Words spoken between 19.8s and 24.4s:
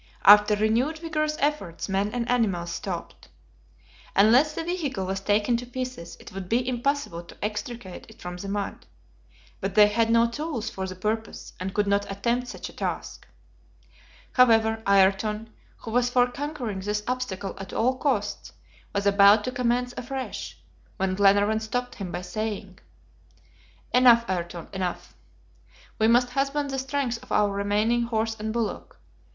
afresh, when Glenarvan stopped him by saying: "Enough,